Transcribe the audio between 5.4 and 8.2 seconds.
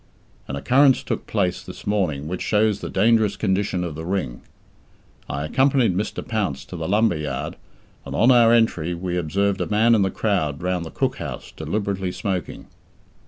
accompanied Mr. Pounce to the Lumber Yard, and,